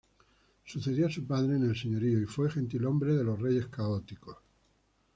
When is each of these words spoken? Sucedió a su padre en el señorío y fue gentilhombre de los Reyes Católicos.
Sucedió 0.65 1.05
a 1.05 1.11
su 1.11 1.27
padre 1.27 1.57
en 1.57 1.63
el 1.69 1.77
señorío 1.77 2.19
y 2.19 2.25
fue 2.25 2.49
gentilhombre 2.49 3.13
de 3.15 3.23
los 3.23 3.39
Reyes 3.39 3.67
Católicos. 3.67 4.35